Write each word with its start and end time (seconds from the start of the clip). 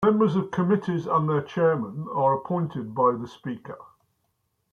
Members 0.03 0.35
of 0.35 0.49
committees 0.49 1.05
and 1.05 1.29
their 1.29 1.43
chairmen 1.43 2.07
are 2.11 2.33
appointed 2.33 2.95
by 2.95 3.11
the 3.11 3.27
Speaker. 3.27 3.77